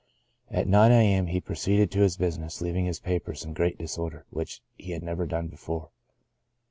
[0.49, 1.27] At 9 a.m.
[1.27, 5.03] he proceeded to his business, leaving his papers in great disor der, which he had
[5.03, 5.91] never done before.